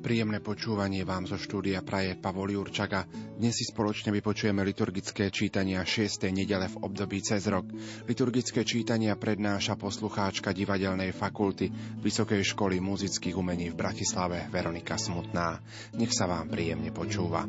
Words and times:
Príjemné 0.00 0.40
počúvanie 0.40 1.04
vám 1.04 1.28
zo 1.28 1.36
štúdia 1.36 1.84
praje 1.84 2.16
Pavol 2.16 2.56
Jurčaga. 2.56 3.04
Dnes 3.36 3.52
si 3.52 3.68
spoločne 3.68 4.08
vypočujeme 4.16 4.64
liturgické 4.64 5.28
čítania 5.28 5.84
6. 5.84 6.24
nedele 6.32 6.72
v 6.72 6.80
období 6.80 7.20
cez 7.20 7.44
rok. 7.44 7.68
Liturgické 8.08 8.64
čítania 8.64 9.20
prednáša 9.20 9.76
poslucháčka 9.76 10.56
divadelnej 10.56 11.12
fakulty 11.12 11.68
Vysokej 12.00 12.40
školy 12.48 12.80
muzických 12.80 13.36
umení 13.36 13.68
v 13.68 13.76
Bratislave 13.76 14.48
Veronika 14.48 14.96
Smutná. 14.96 15.60
Nech 15.92 16.16
sa 16.16 16.24
vám 16.24 16.48
príjemne 16.48 16.88
počúva. 16.96 17.44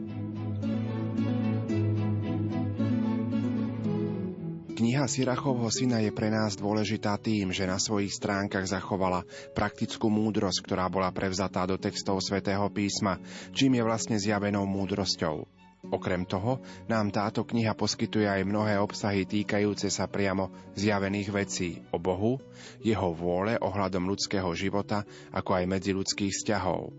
Kniha 4.82 5.06
Sirachovho 5.06 5.70
syna 5.70 6.02
je 6.02 6.10
pre 6.10 6.34
nás 6.34 6.58
dôležitá 6.58 7.14
tým, 7.22 7.54
že 7.54 7.70
na 7.70 7.78
svojich 7.78 8.18
stránkach 8.18 8.66
zachovala 8.66 9.22
praktickú 9.54 10.10
múdrosť, 10.10 10.58
ktorá 10.66 10.90
bola 10.90 11.14
prevzatá 11.14 11.70
do 11.70 11.78
textov 11.78 12.18
svätého 12.18 12.66
písma, 12.74 13.22
čím 13.54 13.78
je 13.78 13.86
vlastne 13.86 14.18
zjavenou 14.18 14.66
múdrosťou. 14.66 15.46
Okrem 15.86 16.26
toho 16.26 16.66
nám 16.90 17.14
táto 17.14 17.46
kniha 17.46 17.78
poskytuje 17.78 18.26
aj 18.26 18.42
mnohé 18.42 18.82
obsahy 18.82 19.30
týkajúce 19.30 19.94
sa 19.94 20.10
priamo 20.10 20.50
zjavených 20.74 21.30
vecí 21.30 21.78
o 21.94 22.02
Bohu, 22.02 22.42
jeho 22.82 23.14
vôle 23.14 23.62
ohľadom 23.62 24.10
ľudského 24.10 24.50
života, 24.58 25.06
ako 25.30 25.62
aj 25.62 25.78
medziludských 25.78 26.34
vzťahov. 26.42 26.90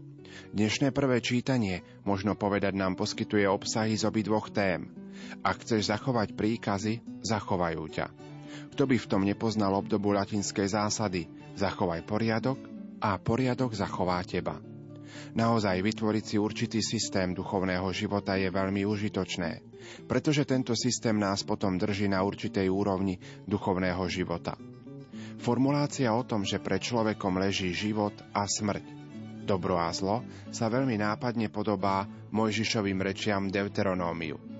Dnešné 0.55 0.95
prvé 0.95 1.19
čítanie, 1.19 1.83
možno 2.07 2.39
povedať, 2.39 2.79
nám 2.79 2.95
poskytuje 2.95 3.43
obsahy 3.51 3.99
z 3.99 4.07
obidvoch 4.07 4.55
tém– 4.55 4.87
ak 5.43 5.67
chceš 5.67 5.91
zachovať 5.91 6.39
príkazy, 6.39 7.03
zachovajú 7.23 7.85
ťa. 7.91 8.07
Kto 8.73 8.89
by 8.89 8.97
v 8.97 9.09
tom 9.11 9.23
nepoznal 9.27 9.77
obdobu 9.77 10.17
latinskej 10.17 10.73
zásady 10.73 11.29
zachovaj 11.57 12.05
poriadok 12.09 12.59
a 13.03 13.19
poriadok 13.21 13.77
zachová 13.77 14.23
teba. 14.25 14.57
Naozaj 15.37 15.85
vytvoriť 15.85 16.25
si 16.25 16.37
určitý 16.41 16.81
systém 16.81 17.37
duchovného 17.37 17.85
života 17.93 18.37
je 18.37 18.49
veľmi 18.49 18.85
užitočné, 18.89 19.51
pretože 20.09 20.49
tento 20.49 20.73
systém 20.73 21.17
nás 21.17 21.45
potom 21.45 21.77
drží 21.77 22.09
na 22.09 22.25
určitej 22.25 22.69
úrovni 22.69 23.21
duchovného 23.45 24.05
života. 24.09 24.57
Formulácia 25.43 26.13
o 26.15 26.23
tom, 26.25 26.47
že 26.47 26.63
pred 26.63 26.81
človekom 26.81 27.41
leží 27.41 27.75
život 27.75 28.15
a 28.33 28.47
smrť, 28.47 28.85
dobro 29.43 29.77
a 29.77 29.91
zlo, 29.93 30.23
sa 30.55 30.71
veľmi 30.71 30.97
nápadne 30.97 31.51
podobá 31.51 32.07
Mojžišovým 32.33 33.01
rečiam 33.03 33.51
Deuteronómiu– 33.53 34.39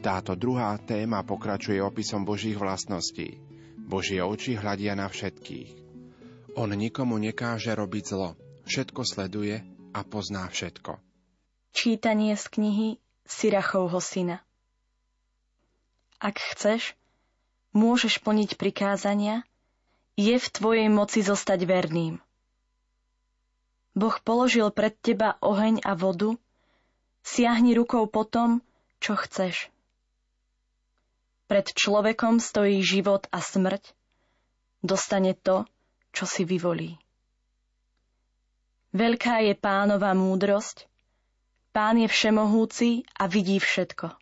táto 0.00 0.38
druhá 0.38 0.76
téma 0.78 1.24
pokračuje 1.26 1.82
opisom 1.82 2.22
Božích 2.22 2.56
vlastností. 2.56 3.40
Božie 3.88 4.20
oči 4.20 4.54
hľadia 4.54 4.92
na 4.92 5.08
všetkých. 5.08 5.70
On 6.60 6.68
nikomu 6.68 7.16
nekáže 7.16 7.72
robiť 7.72 8.04
zlo, 8.04 8.36
všetko 8.68 9.00
sleduje 9.06 9.64
a 9.96 10.00
pozná 10.04 10.44
všetko. 10.50 11.00
Čítanie 11.72 12.34
z 12.34 12.44
knihy 12.50 12.88
Sirachovho 13.24 14.00
syna 14.02 14.44
Ak 16.20 16.36
chceš, 16.36 16.98
môžeš 17.72 18.20
plniť 18.20 18.58
prikázania, 18.58 19.46
je 20.18 20.34
v 20.34 20.48
tvojej 20.50 20.88
moci 20.90 21.22
zostať 21.22 21.62
verným. 21.62 22.18
Boh 23.94 24.16
položil 24.22 24.68
pred 24.74 24.94
teba 24.98 25.38
oheň 25.38 25.82
a 25.86 25.94
vodu, 25.94 26.34
siahni 27.22 27.74
rukou 27.78 28.06
po 28.10 28.26
tom, 28.26 28.62
čo 28.98 29.18
chceš. 29.18 29.70
Pred 31.48 31.72
človekom 31.72 32.44
stojí 32.44 32.84
život 32.84 33.24
a 33.32 33.40
smrť. 33.40 33.96
Dostane 34.84 35.32
to, 35.32 35.64
čo 36.12 36.28
si 36.28 36.44
vyvolí. 36.44 37.00
Veľká 38.92 39.44
je 39.44 39.54
pánova 39.56 40.12
múdrosť, 40.12 40.88
pán 41.76 42.00
je 42.00 42.08
všemohúci 42.08 43.04
a 43.16 43.28
vidí 43.28 43.60
všetko. 43.60 44.16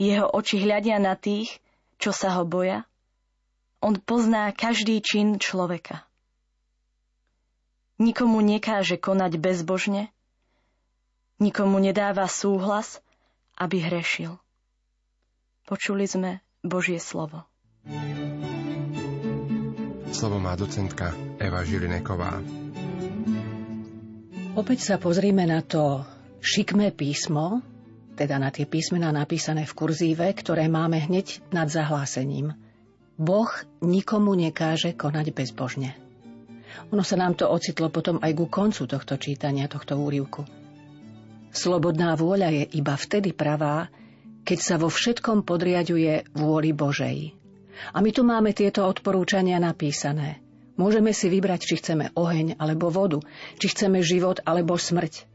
Jeho 0.00 0.26
oči 0.26 0.58
hľadia 0.64 0.96
na 0.96 1.12
tých, 1.14 1.60
čo 2.00 2.10
sa 2.10 2.40
ho 2.40 2.48
boja. 2.48 2.88
On 3.84 3.96
pozná 3.96 4.48
každý 4.52 5.00
čin 5.04 5.36
človeka. 5.36 6.04
Nikomu 8.00 8.40
nekáže 8.40 8.96
konať 8.96 9.36
bezbožne, 9.36 10.08
nikomu 11.40 11.80
nedáva 11.80 12.28
súhlas, 12.28 13.00
aby 13.56 13.80
hrešil. 13.80 14.36
Počuli 15.64 16.04
sme 16.04 16.44
Božie 16.60 17.00
slovo. 17.00 17.48
Slovo 20.12 20.36
má 20.36 20.52
docentka 20.52 21.16
Eva 21.40 21.64
Žilineková. 21.64 22.44
Opäť 24.58 24.78
sa 24.84 24.96
pozrime 25.00 25.48
na 25.48 25.64
to 25.64 26.04
šikmé 26.44 26.92
písmo, 26.92 27.64
teda 28.18 28.36
na 28.36 28.52
tie 28.52 28.68
písmená 28.68 29.08
napísané 29.14 29.64
v 29.64 29.72
kurzíve, 29.72 30.26
ktoré 30.36 30.68
máme 30.68 31.00
hneď 31.00 31.40
nad 31.54 31.72
zahlásením. 31.72 32.52
Boh 33.16 33.48
nikomu 33.80 34.36
nekáže 34.36 34.92
konať 34.92 35.32
bezbožne. 35.32 35.96
Ono 36.90 37.00
sa 37.06 37.16
nám 37.16 37.38
to 37.38 37.48
ocitlo 37.48 37.88
potom 37.88 38.18
aj 38.20 38.32
ku 38.36 38.50
koncu 38.50 38.84
tohto 38.84 39.16
čítania, 39.16 39.70
tohto 39.70 39.96
úrivku. 39.96 40.59
Slobodná 41.50 42.14
vôľa 42.14 42.54
je 42.54 42.64
iba 42.78 42.94
vtedy 42.94 43.34
pravá, 43.34 43.90
keď 44.46 44.58
sa 44.58 44.74
vo 44.78 44.86
všetkom 44.86 45.42
podriaduje 45.42 46.30
vôli 46.34 46.70
Božej. 46.70 47.34
A 47.90 47.98
my 47.98 48.10
tu 48.12 48.22
máme 48.22 48.54
tieto 48.54 48.86
odporúčania 48.86 49.58
napísané. 49.58 50.38
Môžeme 50.78 51.12
si 51.12 51.28
vybrať, 51.28 51.60
či 51.66 51.74
chceme 51.76 52.14
oheň 52.16 52.56
alebo 52.56 52.88
vodu, 52.88 53.20
či 53.60 53.68
chceme 53.68 54.00
život 54.00 54.40
alebo 54.48 54.80
smrť. 54.80 55.28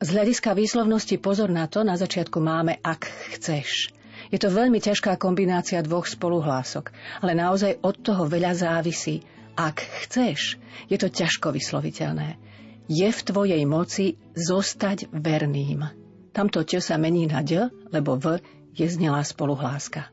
Z 0.00 0.08
hľadiska 0.16 0.56
výslovnosti 0.56 1.16
pozor 1.20 1.52
na 1.52 1.68
to, 1.68 1.84
na 1.84 1.96
začiatku 1.96 2.40
máme 2.40 2.80
ak 2.80 3.08
chceš. 3.36 3.92
Je 4.32 4.38
to 4.40 4.52
veľmi 4.52 4.80
ťažká 4.80 5.16
kombinácia 5.16 5.80
dvoch 5.84 6.08
spoluhlások, 6.08 6.92
ale 7.20 7.36
naozaj 7.36 7.80
od 7.84 7.96
toho 8.00 8.24
veľa 8.28 8.52
závisí. 8.56 9.20
Ak 9.56 9.84
chceš, 10.06 10.56
je 10.88 10.96
to 10.96 11.12
ťažko 11.12 11.52
vysloviteľné. 11.52 12.49
Je 12.90 13.06
v 13.06 13.20
tvojej 13.22 13.62
moci 13.70 14.18
zostať 14.34 15.14
verným. 15.14 15.86
Tamto 16.34 16.66
ť 16.66 16.82
sa 16.82 16.98
mení 16.98 17.30
na 17.30 17.38
d, 17.46 17.70
lebo 17.94 18.18
v 18.18 18.42
je 18.74 18.86
znelá 18.90 19.22
spoluhláska. 19.22 20.10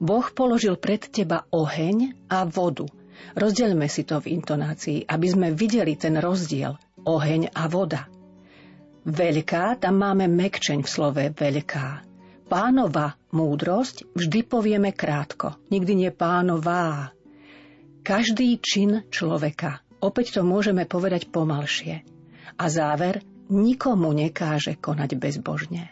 Boh 0.00 0.24
položil 0.32 0.80
pred 0.80 1.04
teba 1.04 1.44
oheň 1.52 2.16
a 2.32 2.48
vodu. 2.48 2.88
Rozdielme 3.36 3.92
si 3.92 4.08
to 4.08 4.24
v 4.24 4.40
intonácii, 4.40 5.04
aby 5.04 5.26
sme 5.28 5.48
videli 5.52 6.00
ten 6.00 6.16
rozdiel 6.16 6.80
oheň 7.04 7.52
a 7.52 7.68
voda. 7.68 8.08
Veľká, 9.04 9.76
tam 9.76 10.00
máme 10.00 10.32
mekčeň 10.32 10.80
v 10.80 10.88
slove 10.88 11.24
veľká. 11.28 12.08
Pánova 12.48 13.20
múdrosť 13.36 14.16
vždy 14.16 14.40
povieme 14.48 14.96
krátko, 14.96 15.60
nikdy 15.68 16.08
nie 16.08 16.12
pánová. 16.14 17.12
Každý 18.00 18.56
čin 18.64 19.04
človeka, 19.12 19.84
opäť 20.02 20.38
to 20.38 20.42
môžeme 20.46 20.84
povedať 20.84 21.30
pomalšie. 21.30 22.02
A 22.58 22.64
záver, 22.66 23.22
nikomu 23.48 24.12
nekáže 24.12 24.76
konať 24.76 25.16
bezbožne. 25.16 25.90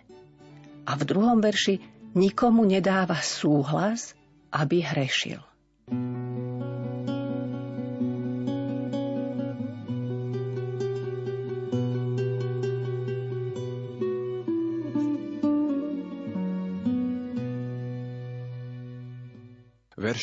A 0.87 0.93
v 0.95 1.03
druhom 1.03 1.43
verši 1.43 1.83
nikomu 2.15 2.63
nedáva 2.67 3.19
súhlas, 3.21 4.15
aby 4.55 4.83
hrešil. 4.83 5.43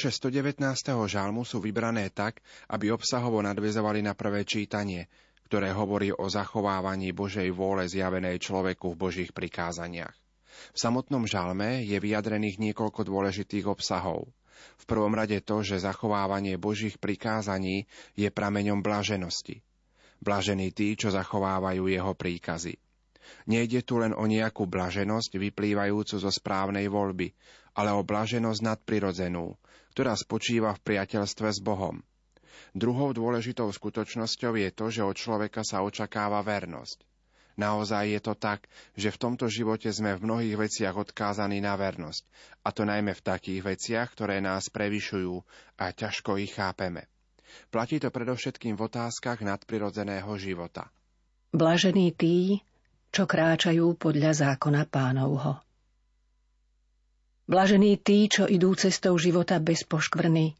Verše 0.04 0.20
119. 0.20 0.60
žalmu 1.08 1.48
sú 1.48 1.64
vybrané 1.64 2.12
tak, 2.12 2.44
aby 2.68 2.92
obsahovo 2.92 3.40
nadvezovali 3.40 4.04
na 4.04 4.12
prvé 4.12 4.44
čítanie, 4.44 5.08
ktoré 5.48 5.72
hovorí 5.72 6.12
o 6.12 6.28
zachovávaní 6.28 7.16
Božej 7.16 7.48
vôle 7.56 7.88
zjavenej 7.88 8.36
človeku 8.44 8.92
v 8.92 9.00
Božích 9.00 9.32
prikázaniach. 9.32 10.12
V 10.76 10.78
samotnom 10.84 11.24
žalme 11.24 11.88
je 11.88 11.96
vyjadrených 12.04 12.60
niekoľko 12.60 13.08
dôležitých 13.08 13.64
obsahov. 13.64 14.28
V 14.76 14.84
prvom 14.84 15.16
rade 15.16 15.40
to, 15.40 15.64
že 15.64 15.88
zachovávanie 15.88 16.60
Božích 16.60 17.00
prikázaní 17.00 17.88
je 18.20 18.28
prameňom 18.28 18.84
blaženosti. 18.84 19.64
Blažení 20.20 20.76
tí, 20.76 21.00
čo 21.00 21.16
zachovávajú 21.16 21.88
jeho 21.88 22.12
príkazy. 22.12 22.76
Nejde 23.48 23.88
tu 23.88 24.04
len 24.04 24.12
o 24.12 24.28
nejakú 24.28 24.68
blaženosť 24.68 25.40
vyplývajúcu 25.40 26.20
zo 26.20 26.28
správnej 26.28 26.92
voľby, 26.92 27.32
ale 27.80 27.96
o 27.96 28.04
blaženosť 28.04 28.60
nadprirodzenú, 28.68 29.56
ktorá 29.94 30.18
spočíva 30.18 30.74
v 30.74 30.84
priateľstve 30.84 31.48
s 31.54 31.62
Bohom– 31.62 32.02
Druhou 32.74 33.14
dôležitou 33.14 33.70
skutočnosťou 33.70 34.58
je 34.58 34.70
to, 34.74 34.86
že 34.90 35.02
od 35.06 35.14
človeka 35.14 35.62
sa 35.62 35.86
očakáva 35.86 36.42
vernosť. 36.42 37.06
Naozaj 37.54 38.18
je 38.18 38.22
to 38.22 38.34
tak, 38.34 38.66
že 38.98 39.14
v 39.14 39.22
tomto 39.22 39.46
živote 39.46 39.86
sme 39.94 40.18
v 40.18 40.26
mnohých 40.26 40.58
veciach 40.58 40.96
odkázaní 40.98 41.62
na 41.62 41.78
vernosť, 41.78 42.26
a 42.66 42.74
to 42.74 42.82
najmä 42.82 43.14
v 43.14 43.26
takých 43.26 43.62
veciach, 43.62 44.10
ktoré 44.18 44.42
nás 44.42 44.74
prevyšujú 44.74 45.38
a 45.78 45.94
ťažko 45.94 46.42
ich 46.42 46.58
chápeme. 46.58 47.06
Platí 47.70 48.02
to 48.02 48.10
predovšetkým 48.10 48.74
v 48.74 48.90
otázkach 48.90 49.46
nadprirodzeného 49.46 50.34
života. 50.42 50.90
Blažení 51.54 52.10
tí, 52.18 52.66
čo 53.14 53.30
kráčajú 53.30 54.02
podľa 54.02 54.58
zákona 54.58 54.90
pánovho. 54.90 55.62
Blažení 57.44 58.00
tí, 58.00 58.32
čo 58.32 58.48
idú 58.48 58.72
cestou 58.72 59.20
života 59.20 59.60
bez 59.60 59.84
poškvrny, 59.84 60.56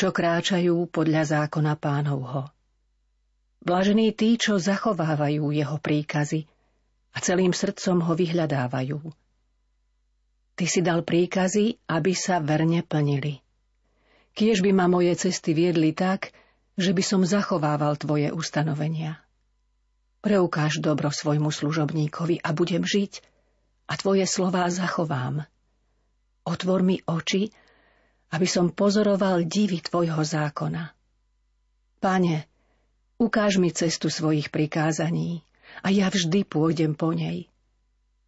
čo 0.00 0.08
kráčajú 0.16 0.88
podľa 0.88 1.28
zákona 1.28 1.76
pánovho. 1.76 2.48
Blažení 3.60 4.16
tí, 4.16 4.40
čo 4.40 4.56
zachovávajú 4.56 5.52
jeho 5.52 5.76
príkazy 5.76 6.48
a 7.12 7.20
celým 7.20 7.52
srdcom 7.52 8.00
ho 8.00 8.16
vyhľadávajú. 8.16 8.96
Ty 10.56 10.64
si 10.64 10.80
dal 10.80 11.04
príkazy, 11.04 11.84
aby 11.84 12.16
sa 12.16 12.40
verne 12.40 12.80
plnili. 12.80 13.44
Kiež 14.32 14.64
by 14.64 14.72
ma 14.72 14.88
moje 14.88 15.12
cesty 15.20 15.52
viedli 15.52 15.92
tak, 15.92 16.32
že 16.80 16.96
by 16.96 17.02
som 17.04 17.28
zachovával 17.28 17.92
tvoje 18.00 18.32
ustanovenia. 18.32 19.20
Preukáž 20.24 20.80
dobro 20.80 21.12
svojmu 21.12 21.52
služobníkovi 21.52 22.40
a 22.40 22.56
budem 22.56 22.88
žiť 22.88 23.20
a 23.84 24.00
tvoje 24.00 24.24
slová 24.24 24.64
zachovám. 24.72 25.44
Otvor 26.48 26.80
mi 26.80 26.96
oči, 27.04 27.44
aby 28.32 28.48
som 28.48 28.72
pozoroval 28.72 29.44
divy 29.44 29.84
tvojho 29.84 30.24
zákona. 30.24 30.96
Pane, 32.00 32.48
Ukáž 33.18 33.58
mi 33.58 33.74
cestu 33.74 34.14
svojich 34.14 34.54
prikázaní 34.54 35.42
a 35.82 35.90
ja 35.90 36.06
vždy 36.06 36.46
pôjdem 36.46 36.94
po 36.94 37.10
nej. 37.10 37.50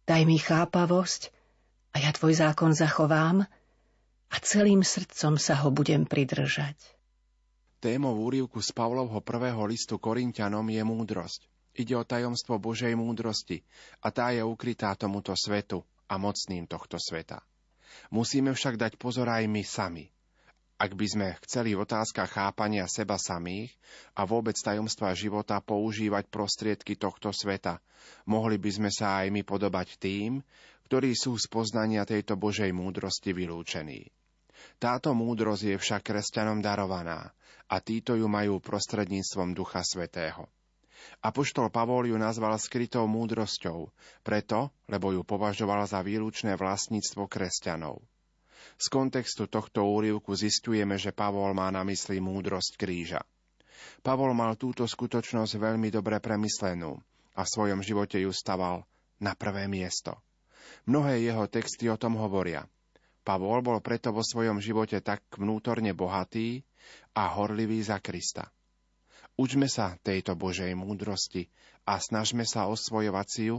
Daj 0.03 0.27
mi 0.27 0.35
chápavosť 0.35 1.31
a 1.95 2.03
ja 2.03 2.11
tvoj 2.11 2.35
zákon 2.35 2.75
zachovám 2.75 3.47
a 4.27 4.35
celým 4.43 4.83
srdcom 4.83 5.39
sa 5.39 5.63
ho 5.63 5.71
budem 5.71 6.03
pridržať. 6.03 6.75
Témou 7.79 8.19
úrivku 8.19 8.59
z 8.59 8.75
Pavlovho 8.75 9.23
prvého 9.23 9.63
listu 9.63 9.95
Korintianom 9.95 10.67
je 10.67 10.83
múdrosť. 10.83 11.47
Ide 11.71 11.95
o 11.95 12.03
tajomstvo 12.03 12.59
Božej 12.59 12.91
múdrosti 12.99 13.63
a 14.03 14.11
tá 14.11 14.35
je 14.35 14.43
ukrytá 14.43 14.91
tomuto 14.99 15.31
svetu 15.39 15.87
a 16.11 16.19
mocným 16.19 16.67
tohto 16.67 16.99
sveta. 16.99 17.39
Musíme 18.13 18.51
však 18.55 18.75
dať 18.79 18.91
pozor 18.99 19.27
aj 19.31 19.45
my 19.47 19.63
sami– 19.63 20.05
ak 20.81 20.97
by 20.97 21.05
sme 21.05 21.27
chceli 21.45 21.77
v 21.77 21.85
otázkach 21.85 22.41
chápania 22.41 22.89
seba 22.89 23.21
samých 23.21 23.69
a 24.17 24.25
vôbec 24.25 24.57
tajomstva 24.57 25.13
života 25.13 25.61
používať 25.61 26.25
prostriedky 26.33 26.97
tohto 26.97 27.29
sveta, 27.29 27.77
mohli 28.25 28.57
by 28.57 28.81
sme 28.81 28.89
sa 28.89 29.21
aj 29.21 29.29
my 29.29 29.45
podobať 29.45 30.01
tým, 30.01 30.41
ktorí 30.89 31.13
sú 31.13 31.37
z 31.37 31.45
poznania 31.53 32.01
tejto 32.01 32.33
Božej 32.33 32.73
múdrosti 32.73 33.29
vylúčení. 33.29 34.09
Táto 34.81 35.13
múdrosť 35.13 35.63
je 35.69 35.77
však 35.77 36.01
kresťanom 36.01 36.65
darovaná 36.65 37.29
a 37.69 37.77
títo 37.77 38.17
ju 38.17 38.25
majú 38.25 38.57
prostredníctvom 38.57 39.53
Ducha 39.53 39.85
Svetého. 39.85 40.49
Apoštol 41.21 41.69
Pavol 41.69 42.09
ju 42.09 42.17
nazval 42.17 42.57
skrytou 42.57 43.05
múdrosťou, 43.05 43.89
preto, 44.25 44.73
lebo 44.89 45.13
ju 45.13 45.21
považoval 45.21 45.85
za 45.85 46.01
výlučné 46.01 46.57
vlastníctvo 46.57 47.29
kresťanov. 47.29 48.01
Z 48.77 48.85
kontextu 48.89 49.49
tohto 49.49 49.85
úrivku 49.85 50.33
zistujeme, 50.37 50.97
že 50.97 51.13
Pavol 51.13 51.53
má 51.53 51.69
na 51.73 51.81
mysli 51.85 52.21
múdrosť 52.21 52.77
kríža. 52.77 53.21
Pavol 54.01 54.33
mal 54.33 54.57
túto 54.57 54.85
skutočnosť 54.85 55.57
veľmi 55.57 55.89
dobre 55.89 56.17
premyslenú 56.21 56.97
a 57.37 57.41
v 57.45 57.51
svojom 57.51 57.81
živote 57.81 58.21
ju 58.21 58.29
staval 58.29 58.85
na 59.21 59.33
prvé 59.37 59.65
miesto. 59.65 60.17
Mnohé 60.85 61.21
jeho 61.21 61.45
texty 61.49 61.89
o 61.89 61.97
tom 61.97 62.17
hovoria. 62.17 62.65
Pavol 63.21 63.61
bol 63.61 63.77
preto 63.85 64.09
vo 64.09 64.25
svojom 64.25 64.57
živote 64.57 64.97
tak 65.01 65.21
vnútorne 65.37 65.93
bohatý 65.93 66.65
a 67.13 67.29
horlivý 67.37 67.81
za 67.85 68.01
Krista. 68.01 68.49
Učme 69.39 69.67
sa 69.71 69.95
tejto 70.01 70.35
Božej 70.35 70.75
múdrosti 70.75 71.47
a 71.87 71.97
snažme 71.97 72.43
sa 72.43 72.67
osvojovať 72.67 73.27
si 73.27 73.43
ju, 73.51 73.57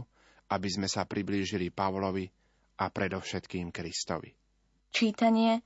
aby 0.53 0.69
sme 0.69 0.87
sa 0.87 1.03
priblížili 1.07 1.73
Pavlovi 1.73 2.29
a 2.79 2.89
predovšetkým 2.89 3.73
Kristovi. 3.73 4.33
Čítanie 4.93 5.65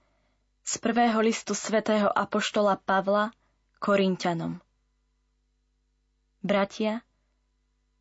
z 0.63 0.73
prvého 0.79 1.19
listu 1.19 1.55
svätého 1.55 2.07
Apoštola 2.11 2.79
Pavla 2.79 3.31
Korintianom. 3.79 4.59
Bratia, 6.43 7.03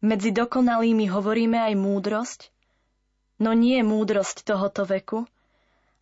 medzi 0.04 0.30
dokonalými 0.30 1.10
hovoríme 1.10 1.58
aj 1.58 1.74
múdrosť, 1.74 2.40
no 3.42 3.50
nie 3.50 3.82
múdrosť 3.82 4.46
tohoto 4.46 4.86
veku, 4.86 5.26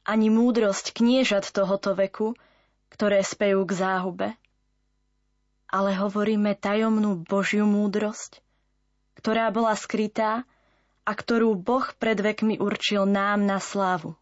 ani 0.04 0.28
múdrosť 0.28 0.92
kniežat 0.92 1.48
tohoto 1.48 1.96
veku, 1.96 2.36
ktoré 2.92 3.24
spejú 3.24 3.64
k 3.64 3.72
záhube. 3.72 4.28
Ale 5.74 5.90
hovoríme 5.98 6.54
tajomnú 6.54 7.26
Božiu 7.26 7.66
múdrosť, 7.66 8.38
ktorá 9.18 9.50
bola 9.50 9.74
skrytá 9.74 10.46
a 11.02 11.12
ktorú 11.18 11.58
Boh 11.58 11.82
pred 11.98 12.14
vekmi 12.14 12.62
určil 12.62 13.10
nám 13.10 13.42
na 13.42 13.58
slávu. 13.58 14.14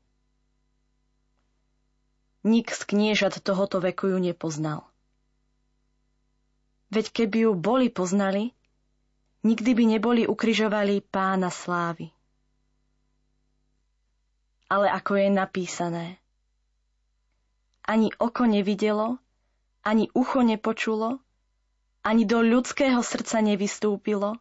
Nik 2.42 2.72
z 2.72 2.82
kniežat 2.88 3.44
tohoto 3.44 3.84
veku 3.84 4.16
ju 4.16 4.18
nepoznal. 4.18 4.88
Veď 6.88 7.12
keby 7.12 7.38
ju 7.46 7.52
boli 7.52 7.92
poznali, 7.92 8.56
nikdy 9.44 9.70
by 9.76 9.84
neboli 9.96 10.22
ukrižovali 10.24 11.04
pána 11.04 11.52
slávy. 11.52 12.10
Ale 14.72 14.88
ako 14.88 15.20
je 15.20 15.28
napísané, 15.28 16.06
ani 17.84 18.08
oko 18.16 18.48
nevidelo, 18.48 19.20
ani 19.84 20.08
ucho 20.16 20.40
nepočulo, 20.40 21.20
ani 22.02 22.26
do 22.26 22.42
ľudského 22.42 22.98
srdca 23.00 23.38
nevystúpilo, 23.42 24.38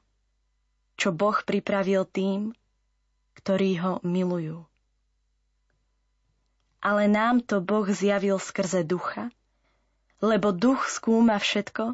čo 0.97 1.13
Boh 1.13 1.37
pripravil 1.41 2.05
tým, 2.09 2.53
ktorí 3.37 3.77
ho 3.81 4.01
milujú 4.01 4.65
ale 6.81 7.05
nám 7.05 7.45
to 7.45 7.61
Boh 7.61 7.85
zjavil 7.85 8.41
skrze 8.41 8.81
ducha, 8.81 9.29
lebo 10.19 10.49
duch 10.49 10.89
skúma 10.89 11.37
všetko, 11.37 11.93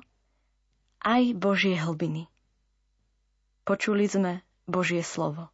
aj 1.04 1.24
Božie 1.36 1.76
hlbiny. 1.76 2.32
Počuli 3.68 4.08
sme 4.08 4.40
Božie 4.64 5.04
slovo. 5.04 5.52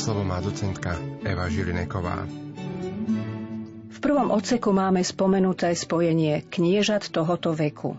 Slovo 0.00 0.24
má 0.24 0.40
docentka 0.40 0.96
Eva 1.22 1.46
Žilineková. 1.52 2.24
Prvom 4.02 4.34
odseku 4.34 4.74
máme 4.74 5.06
spomenuté 5.06 5.70
spojenie 5.78 6.42
kniežat 6.50 7.14
tohoto 7.14 7.54
veku. 7.54 7.94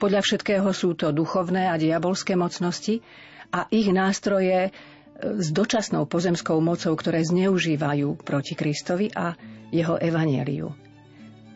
Podľa 0.00 0.24
všetkého 0.24 0.72
sú 0.72 0.96
to 0.96 1.12
duchovné 1.12 1.68
a 1.68 1.76
diabolské 1.76 2.32
mocnosti 2.32 3.04
a 3.52 3.68
ich 3.68 3.92
nástroje 3.92 4.72
s 5.20 5.52
dočasnou 5.52 6.08
pozemskou 6.08 6.64
mocou, 6.64 6.96
ktoré 6.96 7.20
zneužívajú 7.20 8.24
proti 8.24 8.56
Kristovi 8.56 9.12
a 9.12 9.36
jeho 9.68 10.00
evanieliu. 10.00 10.72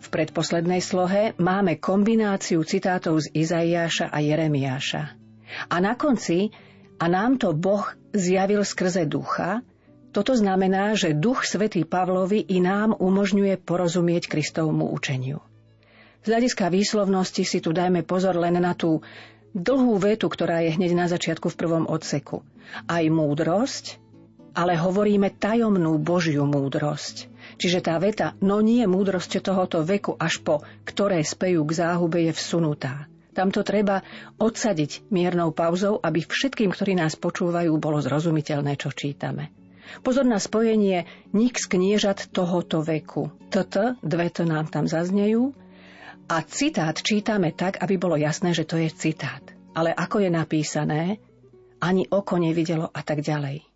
V 0.05 0.07
predposlednej 0.13 0.85
slohe 0.85 1.33
máme 1.41 1.81
kombináciu 1.81 2.61
citátov 2.69 3.25
z 3.25 3.41
Izaiáša 3.41 4.13
a 4.13 4.21
Jeremiáša. 4.21 5.03
A 5.73 5.77
na 5.81 5.97
konci, 5.97 6.53
a 7.01 7.09
nám 7.09 7.41
to 7.41 7.57
Boh 7.57 7.89
zjavil 8.13 8.69
skrze 8.69 9.09
ducha, 9.09 9.65
toto 10.09 10.33
znamená, 10.33 10.97
že 10.97 11.13
duch 11.13 11.45
svätý 11.45 11.85
Pavlovi 11.85 12.41
i 12.41 12.59
nám 12.65 12.97
umožňuje 12.97 13.61
porozumieť 13.61 14.33
Kristovmu 14.33 14.89
učeniu. 14.89 15.45
Z 16.25 16.33
hľadiska 16.33 16.73
výslovnosti 16.73 17.45
si 17.45 17.59
tu 17.61 17.71
dajme 17.71 18.03
pozor 18.03 18.35
len 18.37 18.59
na 18.59 18.73
tú 18.73 19.05
dlhú 19.53 19.97
vetu, 20.01 20.29
ktorá 20.29 20.65
je 20.65 20.75
hneď 20.77 20.93
na 20.97 21.07
začiatku 21.07 21.49
v 21.53 21.59
prvom 21.59 21.85
odseku. 21.89 22.45
Aj 22.89 23.05
múdrosť, 23.07 24.01
ale 24.57 24.75
hovoríme 24.75 25.39
tajomnú 25.39 25.97
Božiu 26.03 26.45
múdrosť. 26.49 27.31
Čiže 27.59 27.81
tá 27.85 27.97
veta, 28.03 28.35
no 28.43 28.59
nie 28.59 28.85
múdrosť 28.85 29.41
tohoto 29.41 29.87
veku 29.87 30.19
až 30.19 30.43
po, 30.43 30.61
ktoré 30.85 31.23
spejú 31.23 31.65
k 31.65 31.73
záhube, 31.79 32.19
je 32.29 32.33
vsunutá. 32.35 33.07
Tam 33.33 33.55
to 33.55 33.63
treba 33.63 34.03
odsadiť 34.43 35.15
miernou 35.15 35.55
pauzou, 35.55 36.03
aby 36.03 36.27
všetkým, 36.27 36.75
ktorí 36.75 36.99
nás 36.99 37.15
počúvajú, 37.15 37.71
bolo 37.79 38.03
zrozumiteľné, 38.03 38.75
čo 38.75 38.91
čítame. 38.91 39.58
Pozor 40.01 40.25
na 40.25 40.41
spojenie 40.41 41.05
nik 41.33 41.59
z 41.59 41.67
kniežat 41.69 42.33
tohoto 42.33 42.81
veku. 42.81 43.29
Toto, 43.53 43.97
dve 44.01 44.33
to 44.33 44.49
nám 44.49 44.69
tam 44.73 44.89
zaznejú, 44.89 45.53
a 46.29 46.45
citát 46.45 46.93
čítame 46.93 47.57
tak, 47.57 47.81
aby 47.81 47.97
bolo 47.97 48.21
jasné, 48.21 48.53
že 48.53 48.69
to 48.69 48.77
je 48.77 48.93
citát. 48.93 49.41
Ale 49.73 49.97
ako 49.97 50.21
je 50.21 50.31
napísané, 50.31 51.17
ani 51.81 52.05
oko 52.05 52.37
nevidelo 52.37 52.85
a 52.93 53.01
tak 53.01 53.25
ďalej. 53.25 53.68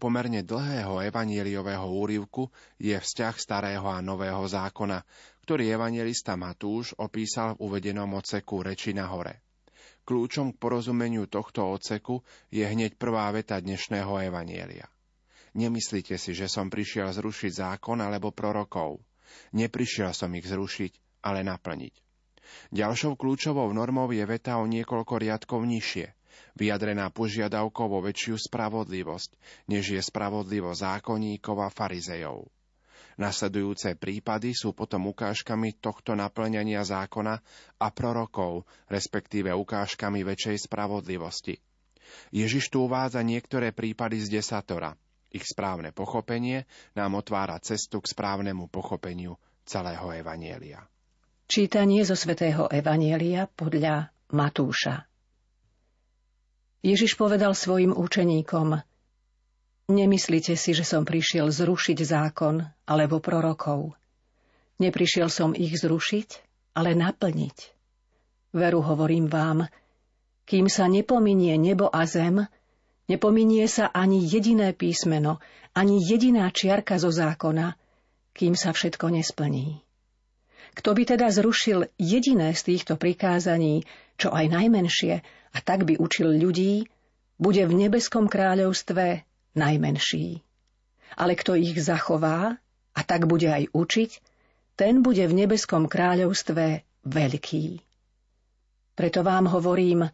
Pomerne 0.00 0.40
dlhého 0.40 1.04
evanieliového 1.04 1.84
úrivku 1.84 2.48
je 2.80 2.96
vzťah 2.96 3.36
starého 3.36 3.84
a 3.84 4.00
nového 4.00 4.40
zákona, 4.48 5.04
ktorý 5.44 5.76
evangelista 5.76 6.40
Matúš 6.40 6.96
opísal 6.96 7.60
v 7.60 7.68
uvedenom 7.68 8.08
oceku 8.16 8.64
reči 8.64 8.96
na 8.96 9.12
hore. 9.12 9.44
Kľúčom 10.08 10.56
k 10.56 10.60
porozumeniu 10.60 11.28
tohto 11.28 11.68
oceku 11.68 12.24
je 12.48 12.64
hneď 12.64 12.96
prvá 12.96 13.28
veta 13.28 13.60
dnešného 13.60 14.32
evanielia. 14.32 14.88
Nemyslíte 15.52 16.16
si, 16.16 16.32
že 16.32 16.48
som 16.48 16.72
prišiel 16.72 17.12
zrušiť 17.12 17.52
zákon 17.60 18.00
alebo 18.00 18.32
prorokov. 18.32 19.04
Neprišiel 19.52 20.16
som 20.16 20.32
ich 20.32 20.48
zrušiť, 20.48 21.22
ale 21.28 21.44
naplniť. 21.44 21.94
Ďalšou 22.74 23.14
kľúčovou 23.14 23.70
normou 23.70 24.10
je 24.10 24.24
veta 24.26 24.58
o 24.58 24.66
niekoľko 24.66 25.14
riadkov 25.22 25.62
nižšie, 25.62 26.06
vyjadrená 26.56 27.10
požiadavkou 27.12 27.86
vo 27.90 28.00
väčšiu 28.02 28.38
spravodlivosť, 28.38 29.30
než 29.68 29.94
je 29.94 30.02
spravodlivosť 30.02 30.80
zákonníkov 30.80 31.56
a 31.60 31.68
farizejov. 31.68 32.48
Nasledujúce 33.20 34.00
prípady 34.00 34.56
sú 34.56 34.72
potom 34.72 35.12
ukážkami 35.12 35.76
tohto 35.76 36.16
naplňania 36.16 36.80
zákona 36.80 37.34
a 37.76 37.86
prorokov, 37.92 38.64
respektíve 38.88 39.52
ukážkami 39.52 40.24
väčšej 40.24 40.70
spravodlivosti. 40.70 41.60
Ježiš 42.32 42.72
tu 42.72 42.88
uvádza 42.88 43.20
niektoré 43.20 43.76
prípady 43.76 44.24
z 44.24 44.40
desatora– 44.40 44.96
ich 45.30 45.46
správne 45.46 45.94
pochopenie 45.94 46.66
nám 46.98 47.22
otvára 47.22 47.62
cestu 47.62 48.02
k 48.02 48.10
správnemu 48.10 48.66
pochopeniu 48.66 49.38
celého 49.62 50.10
Evanielia. 50.10 50.82
Čítanie 51.46 52.02
zo 52.02 52.18
svätého 52.18 52.66
Evanielia 52.66 53.46
podľa 53.46 54.10
Matúša 54.34 55.09
Ježiš 56.80 57.16
povedal 57.16 57.52
svojim 57.52 57.92
učeníkom 57.92 58.80
Nemyslite 59.90 60.54
si, 60.54 60.70
že 60.70 60.86
som 60.86 61.02
prišiel 61.02 61.50
zrušiť 61.50 61.98
zákon 61.98 62.62
alebo 62.86 63.18
prorokov. 63.18 63.98
Neprišiel 64.78 65.26
som 65.26 65.50
ich 65.50 65.74
zrušiť, 65.74 66.28
ale 66.78 66.94
naplniť. 66.94 67.58
Veru 68.54 68.80
hovorím 68.86 69.26
vám, 69.26 69.66
kým 70.46 70.70
sa 70.70 70.86
nepominie 70.86 71.58
nebo 71.58 71.90
a 71.90 72.06
zem, 72.06 72.46
Nepominie 73.10 73.66
sa 73.66 73.90
ani 73.90 74.22
jediné 74.22 74.70
písmeno, 74.70 75.42
ani 75.74 75.98
jediná 75.98 76.46
čiarka 76.54 76.94
zo 76.94 77.10
zákona, 77.10 77.74
kým 78.30 78.54
sa 78.54 78.70
všetko 78.70 79.10
nesplní. 79.10 79.82
Kto 80.78 80.94
by 80.94 81.02
teda 81.02 81.26
zrušil 81.34 81.90
jediné 81.98 82.54
z 82.54 82.62
týchto 82.70 82.94
prikázaní, 82.94 83.82
čo 84.20 84.28
aj 84.28 84.52
najmenšie, 84.52 85.14
a 85.50 85.58
tak 85.64 85.88
by 85.88 85.96
učil 85.96 86.36
ľudí, 86.36 86.84
bude 87.40 87.64
v 87.64 87.72
nebeskom 87.72 88.28
kráľovstve 88.28 89.24
najmenší. 89.56 90.44
Ale 91.16 91.32
kto 91.34 91.56
ich 91.56 91.80
zachová, 91.80 92.60
a 92.92 93.00
tak 93.00 93.24
bude 93.24 93.48
aj 93.48 93.72
učiť, 93.72 94.10
ten 94.76 95.00
bude 95.00 95.24
v 95.24 95.34
nebeskom 95.44 95.88
kráľovstve 95.88 96.84
veľký. 97.08 97.66
Preto 98.94 99.20
vám 99.24 99.48
hovorím, 99.48 100.04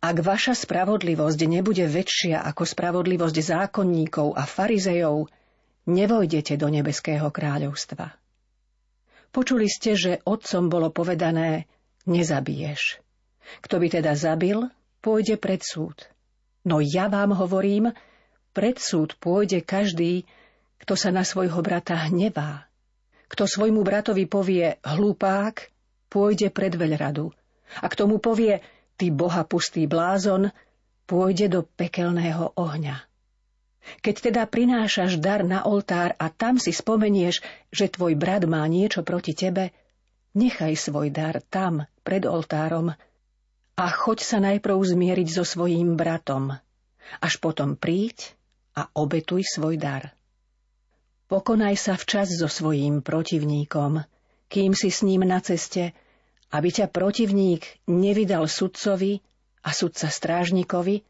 ak 0.00 0.16
vaša 0.24 0.56
spravodlivosť 0.56 1.40
nebude 1.46 1.86
väčšia 1.86 2.42
ako 2.42 2.66
spravodlivosť 2.66 3.36
zákonníkov 3.36 4.34
a 4.34 4.42
farizejov, 4.48 5.28
nevojdete 5.86 6.56
do 6.56 6.68
nebeského 6.72 7.28
kráľovstva. 7.28 8.10
Počuli 9.30 9.70
ste, 9.70 9.94
že 9.94 10.18
otcom 10.26 10.66
bolo 10.66 10.90
povedané, 10.90 11.70
nezabiješ. 12.08 12.98
Kto 13.60 13.80
by 13.80 13.88
teda 13.88 14.12
zabil, 14.14 14.68
pôjde 15.00 15.40
pred 15.40 15.60
súd. 15.64 15.96
No 16.64 16.84
ja 16.84 17.08
vám 17.08 17.32
hovorím, 17.32 17.92
pred 18.52 18.76
súd 18.76 19.16
pôjde 19.16 19.64
každý, 19.64 20.28
kto 20.80 20.96
sa 20.96 21.12
na 21.12 21.24
svojho 21.24 21.60
brata 21.60 21.96
hnevá. 22.08 22.68
Kto 23.30 23.46
svojmu 23.46 23.80
bratovi 23.86 24.26
povie 24.26 24.76
hlupák, 24.82 25.70
pôjde 26.10 26.50
pred 26.50 26.74
veľradu. 26.74 27.30
A 27.80 27.86
kto 27.86 28.10
mu 28.10 28.18
povie 28.18 28.58
ty 28.98 29.14
boha 29.14 29.46
pustý 29.46 29.86
blázon, 29.86 30.50
pôjde 31.06 31.46
do 31.46 31.62
pekelného 31.62 32.58
ohňa. 32.58 33.06
Keď 34.04 34.30
teda 34.30 34.42
prinášaš 34.44 35.16
dar 35.16 35.40
na 35.40 35.64
oltár 35.64 36.12
a 36.20 36.28
tam 36.28 36.60
si 36.60 36.74
spomenieš, 36.74 37.40
že 37.72 37.88
tvoj 37.88 38.12
brat 38.18 38.44
má 38.44 38.60
niečo 38.68 39.00
proti 39.00 39.32
tebe, 39.32 39.72
nechaj 40.36 40.76
svoj 40.76 41.08
dar 41.08 41.40
tam, 41.48 41.88
pred 42.04 42.28
oltárom, 42.28 42.92
a 43.76 43.86
choď 43.90 44.18
sa 44.22 44.38
najprv 44.42 44.76
zmieriť 44.76 45.28
so 45.30 45.44
svojím 45.46 45.98
bratom, 45.98 46.54
až 47.18 47.32
potom 47.42 47.74
príď 47.74 48.34
a 48.78 48.86
obetuj 48.94 49.46
svoj 49.46 49.76
dar. 49.76 50.14
Pokonaj 51.30 51.74
sa 51.78 51.94
včas 51.94 52.34
so 52.34 52.50
svojím 52.50 53.06
protivníkom, 53.06 54.02
kým 54.50 54.74
si 54.74 54.90
s 54.90 55.06
ním 55.06 55.22
na 55.22 55.38
ceste, 55.38 55.94
aby 56.50 56.68
ťa 56.74 56.90
protivník 56.90 57.86
nevydal 57.86 58.50
sudcovi 58.50 59.22
a 59.62 59.70
sudca 59.70 60.10
strážnikovi 60.10 61.06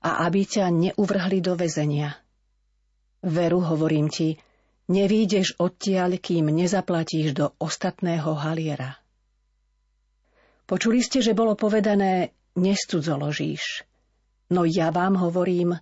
a 0.00 0.24
aby 0.24 0.48
ťa 0.48 0.72
neuvrhli 0.72 1.44
do 1.44 1.60
väzenia. 1.60 2.16
Veru, 3.20 3.60
hovorím 3.60 4.08
ti, 4.08 4.40
nevídeš 4.88 5.60
odtiaľ, 5.60 6.16
kým 6.16 6.48
nezaplatíš 6.48 7.36
do 7.36 7.52
ostatného 7.60 8.32
haliera. 8.32 8.99
Počuli 10.70 11.02
ste, 11.02 11.18
že 11.18 11.34
bolo 11.34 11.58
povedané, 11.58 12.30
nestudzoložíš. 12.54 13.82
No 14.54 14.62
ja 14.62 14.94
vám 14.94 15.18
hovorím, 15.18 15.74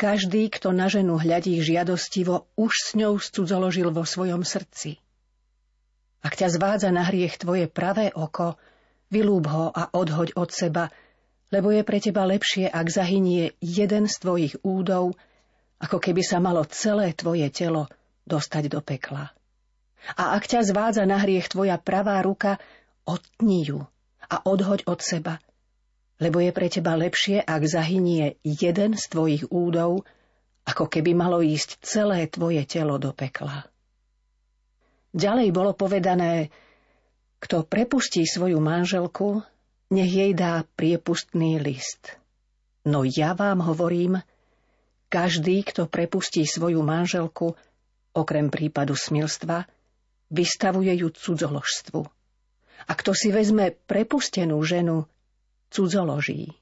každý, 0.00 0.48
kto 0.48 0.72
na 0.72 0.88
ženu 0.88 1.20
hľadí 1.20 1.60
žiadostivo, 1.60 2.48
už 2.56 2.72
s 2.72 2.90
ňou 2.96 3.20
studzoložil 3.20 3.92
vo 3.92 4.08
svojom 4.08 4.40
srdci. 4.40 4.96
Ak 6.24 6.32
ťa 6.32 6.48
zvádza 6.48 6.88
na 6.96 7.04
hriech 7.04 7.36
tvoje 7.36 7.68
pravé 7.68 8.08
oko, 8.08 8.56
vylúb 9.12 9.52
ho 9.52 9.68
a 9.68 9.92
odhoď 9.92 10.32
od 10.40 10.48
seba, 10.48 10.88
lebo 11.52 11.68
je 11.68 11.84
pre 11.84 12.00
teba 12.00 12.24
lepšie, 12.24 12.72
ak 12.72 12.88
zahynie 12.88 13.52
jeden 13.60 14.08
z 14.08 14.16
tvojich 14.16 14.56
údov, 14.64 15.12
ako 15.76 16.00
keby 16.00 16.24
sa 16.24 16.40
malo 16.40 16.64
celé 16.64 17.12
tvoje 17.12 17.52
telo 17.52 17.84
dostať 18.24 18.64
do 18.72 18.80
pekla. 18.80 19.28
A 20.16 20.40
ak 20.40 20.48
ťa 20.48 20.64
zvádza 20.64 21.04
na 21.04 21.20
hriech 21.20 21.52
tvoja 21.52 21.76
pravá 21.76 22.16
ruka, 22.24 22.56
odtni 23.04 23.60
ju 23.60 23.84
a 24.30 24.42
odhoď 24.42 24.86
od 24.90 25.00
seba, 25.02 25.38
lebo 26.18 26.40
je 26.40 26.50
pre 26.50 26.66
teba 26.72 26.96
lepšie, 26.96 27.44
ak 27.44 27.62
zahynie 27.66 28.40
jeden 28.42 28.96
z 28.96 29.04
tvojich 29.12 29.44
údov, 29.52 30.04
ako 30.66 30.84
keby 30.90 31.14
malo 31.14 31.44
ísť 31.44 31.78
celé 31.84 32.26
tvoje 32.26 32.64
telo 32.66 32.98
do 32.98 33.14
pekla. 33.14 33.68
Ďalej 35.16 35.48
bolo 35.54 35.72
povedané, 35.72 36.50
kto 37.38 37.62
prepustí 37.62 38.26
svoju 38.26 38.58
manželku, 38.58 39.44
nech 39.92 40.10
jej 40.10 40.32
dá 40.34 40.66
priepustný 40.74 41.62
list. 41.62 42.18
No 42.82 43.06
ja 43.06 43.32
vám 43.38 43.62
hovorím, 43.62 44.18
každý, 45.06 45.62
kto 45.62 45.86
prepustí 45.86 46.42
svoju 46.42 46.82
manželku, 46.82 47.54
okrem 48.16 48.50
prípadu 48.50 48.98
smilstva, 48.98 49.68
vystavuje 50.32 50.90
ju 50.98 51.08
cudzoložstvu. 51.14 52.15
A 52.84 52.92
kto 52.92 53.16
si 53.16 53.32
vezme 53.32 53.72
prepustenú 53.72 54.60
ženu, 54.60 55.08
cudzoloží. 55.72 56.52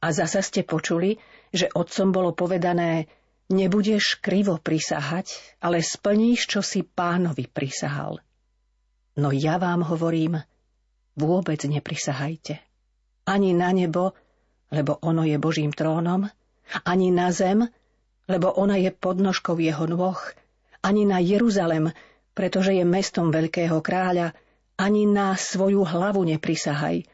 A 0.00 0.12
zasa 0.12 0.44
ste 0.44 0.64
počuli, 0.64 1.16
že 1.50 1.72
otcom 1.72 2.08
bolo 2.12 2.30
povedané, 2.36 3.08
Nebudeš 3.50 4.22
krivo 4.22 4.62
prisahať, 4.62 5.58
ale 5.58 5.82
splníš, 5.82 6.46
čo 6.46 6.62
si 6.62 6.86
pánovi 6.86 7.50
prisahal. 7.50 8.22
No 9.18 9.34
ja 9.34 9.58
vám 9.58 9.82
hovorím, 9.82 10.38
vôbec 11.18 11.58
neprisahajte. 11.66 12.62
Ani 13.26 13.50
na 13.50 13.74
nebo, 13.74 14.14
lebo 14.70 15.02
ono 15.02 15.26
je 15.26 15.34
Božím 15.42 15.74
trónom, 15.74 16.30
ani 16.86 17.10
na 17.10 17.34
zem, 17.34 17.66
lebo 18.30 18.54
ona 18.54 18.78
je 18.78 18.94
podnožkou 18.94 19.58
jeho 19.58 19.90
nôh, 19.90 20.22
ani 20.86 21.02
na 21.02 21.18
Jeruzalem, 21.18 21.90
pretože 22.38 22.70
je 22.70 22.86
mestom 22.86 23.34
veľkého 23.34 23.82
kráľa, 23.82 24.30
ani 24.80 25.04
na 25.04 25.36
svoju 25.36 25.84
hlavu 25.84 26.24
neprisahaj, 26.24 27.04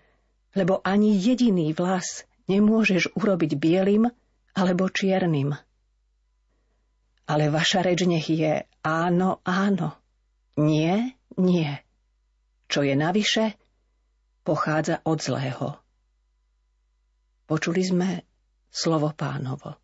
lebo 0.55 0.79
ani 0.87 1.19
jediný 1.19 1.75
vlas 1.75 2.23
nemôžeš 2.47 3.19
urobiť 3.19 3.59
bielým 3.59 4.07
alebo 4.55 4.87
čiernym 4.87 5.59
ale 7.27 7.51
vaša 7.51 7.83
reč 7.83 8.07
nech 8.07 8.31
je 8.31 8.63
áno, 8.87 9.43
áno, 9.43 9.99
nie, 10.57 11.19
nie. 11.35 11.71
Čo 12.71 12.87
je 12.87 12.95
navyše, 12.95 13.59
pochádza 14.47 15.03
od 15.03 15.19
zlého. 15.19 15.69
Počuli 17.47 17.83
sme 17.83 18.11
slovo 18.71 19.11
pánovo. 19.15 19.79